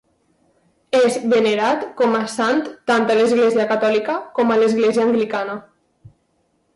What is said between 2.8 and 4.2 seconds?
tant a l'Església Catòlica